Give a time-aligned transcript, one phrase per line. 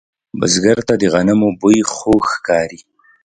[0.39, 2.79] بزګر ته د غنمو بوی خوږ ښکاري